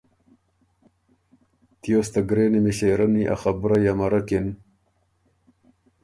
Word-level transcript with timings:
تیوس 1.81 2.07
ته 2.13 2.19
ګرېنی 2.29 2.59
مݭېرنی 2.65 3.23
ا 3.33 3.35
خبُرئ 3.41 3.83
امرک 3.93 4.29
اِن۔ 4.35 4.47